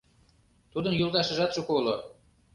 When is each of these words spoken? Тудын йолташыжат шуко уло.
Тудын 0.71 0.93
йолташыжат 0.97 1.51
шуко 1.55 1.71
уло. 1.79 1.95